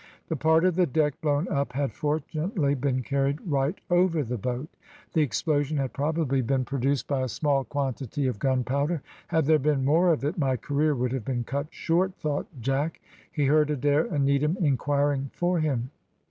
[0.29, 4.67] The part of the deck blown up had fortunately been carried right over the boat.
[5.13, 9.03] The explosion had probably been produced by a small quantity of gunpowder.
[9.27, 12.99] "Had there been more of it my career would have been cut short," thought Jack.
[13.31, 15.91] He heard Adair and Needham inquiring for him.